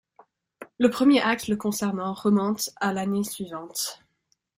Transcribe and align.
Le 0.79 0.89
premier 0.89 1.21
acte 1.21 1.47
le 1.47 1.55
concernant 1.57 2.13
remonte 2.15 2.71
à 2.77 2.91
l'année 2.91 3.23
suivante. 3.23 4.01